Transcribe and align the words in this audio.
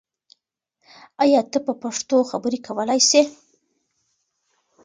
آیا 1.23 1.41
ته 1.51 1.57
په 1.65 1.73
پښتو 1.83 2.17
خبرې 2.31 2.59
کولای 2.67 2.99
سې؟ 3.09 3.21